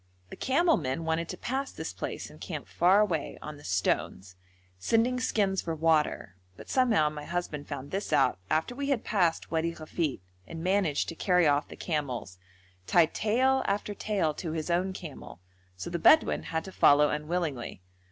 The 0.31 0.35
camel 0.35 0.77
men 0.77 1.05
wanted 1.05 1.29
to 1.29 1.37
pass 1.37 1.71
this 1.71 1.93
place 1.93 2.31
and 2.31 2.41
camp 2.41 2.67
far 2.67 3.01
away 3.01 3.37
on 3.39 3.57
the 3.57 3.63
stones, 3.63 4.35
sending 4.79 5.19
skins 5.19 5.61
for 5.61 5.75
water, 5.75 6.35
but 6.57 6.71
somehow 6.71 7.07
my 7.09 7.23
husband 7.23 7.67
found 7.67 7.91
this 7.91 8.11
out 8.11 8.39
after 8.49 8.73
we 8.73 8.89
had 8.89 9.03
passed 9.03 9.51
Wadi 9.51 9.75
Ghafit, 9.75 10.21
and 10.47 10.63
managed 10.63 11.07
to 11.09 11.15
carry 11.15 11.45
off 11.45 11.67
the 11.67 11.75
camels, 11.75 12.39
tied 12.87 13.13
tail 13.13 13.61
after 13.67 13.93
tail 13.93 14.33
to 14.33 14.53
his 14.53 14.71
own 14.71 14.91
camel, 14.91 15.39
so 15.77 15.91
the 15.91 15.99
Bedouin 15.99 16.45
had 16.45 16.63
to 16.63 16.71
follow 16.71 17.09
unwillingly. 17.11 17.83